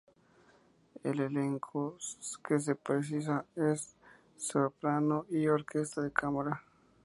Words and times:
El 1.03 1.19
elenco 1.19 1.95
que 2.43 2.59
se 2.59 2.73
precisa 2.73 3.45
es 3.55 3.95
soprano 4.35 5.27
y 5.29 5.45
orquesta 5.45 6.01
de 6.01 6.11
cámara. 6.11 6.63